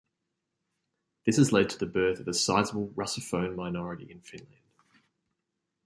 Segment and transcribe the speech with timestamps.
[1.27, 4.65] This has led to the birth of a sizable Russophone minority in Finland.